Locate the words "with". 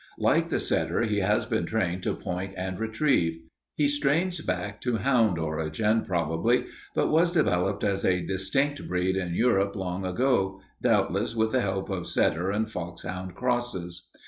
11.35-11.51